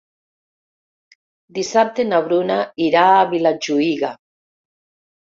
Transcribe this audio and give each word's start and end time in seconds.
Dissabte 1.57 2.05
na 2.07 2.21
Bruna 2.29 2.57
irà 2.87 3.05
a 3.19 3.29
Vilajuïga. 3.35 4.11